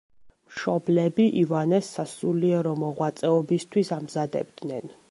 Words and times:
მშობლები 0.53 1.27
ივანეს 1.41 1.91
სასულიერო 1.99 2.75
მოღვაწეობისთვის 2.87 3.95
ამზადებდნენ. 4.01 4.97